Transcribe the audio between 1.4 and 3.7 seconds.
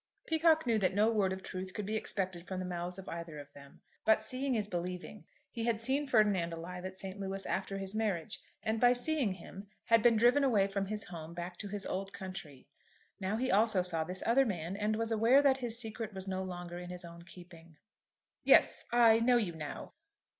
truth could be expected from the mouths of either of